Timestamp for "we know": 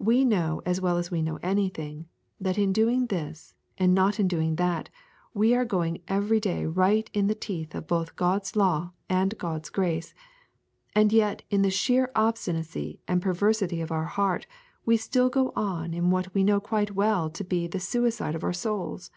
0.00-0.62, 1.12-1.38, 16.34-16.58